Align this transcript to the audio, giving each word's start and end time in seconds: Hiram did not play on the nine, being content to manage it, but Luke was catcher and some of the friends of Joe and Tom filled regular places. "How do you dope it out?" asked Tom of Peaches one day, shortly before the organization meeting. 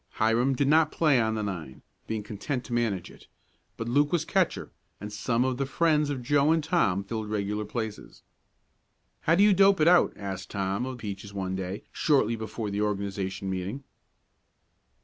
Hiram 0.13 0.55
did 0.55 0.67
not 0.67 0.91
play 0.91 1.21
on 1.21 1.35
the 1.35 1.43
nine, 1.43 1.83
being 2.07 2.23
content 2.23 2.63
to 2.63 2.73
manage 2.73 3.11
it, 3.11 3.27
but 3.77 3.87
Luke 3.87 4.11
was 4.11 4.25
catcher 4.25 4.71
and 4.99 5.13
some 5.13 5.45
of 5.45 5.57
the 5.57 5.67
friends 5.67 6.09
of 6.09 6.23
Joe 6.23 6.51
and 6.51 6.63
Tom 6.63 7.03
filled 7.03 7.29
regular 7.29 7.65
places. 7.65 8.23
"How 9.19 9.35
do 9.35 9.43
you 9.43 9.53
dope 9.53 9.79
it 9.79 9.87
out?" 9.87 10.13
asked 10.17 10.49
Tom 10.49 10.87
of 10.87 10.97
Peaches 10.97 11.35
one 11.35 11.55
day, 11.55 11.83
shortly 11.91 12.35
before 12.35 12.71
the 12.71 12.81
organization 12.81 13.47
meeting. 13.47 13.83